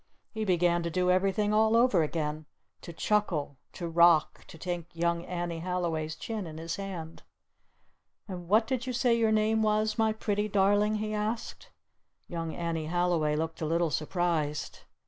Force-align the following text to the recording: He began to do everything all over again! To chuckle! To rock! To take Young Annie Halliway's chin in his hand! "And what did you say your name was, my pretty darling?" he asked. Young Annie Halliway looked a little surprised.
He 0.31 0.45
began 0.45 0.81
to 0.81 0.89
do 0.89 1.11
everything 1.11 1.53
all 1.53 1.77
over 1.77 2.01
again! 2.01 2.47
To 2.81 2.91
chuckle! 2.91 3.57
To 3.73 3.87
rock! 3.87 4.45
To 4.47 4.57
take 4.57 4.89
Young 4.95 5.23
Annie 5.25 5.59
Halliway's 5.59 6.15
chin 6.15 6.47
in 6.47 6.57
his 6.57 6.77
hand! 6.77 7.21
"And 8.27 8.47
what 8.49 8.65
did 8.65 8.87
you 8.87 8.93
say 8.93 9.13
your 9.15 9.31
name 9.31 9.61
was, 9.61 9.99
my 9.99 10.11
pretty 10.11 10.47
darling?" 10.47 10.95
he 10.95 11.13
asked. 11.13 11.69
Young 12.27 12.55
Annie 12.55 12.87
Halliway 12.87 13.35
looked 13.35 13.61
a 13.61 13.65
little 13.67 13.91
surprised. 13.91 14.79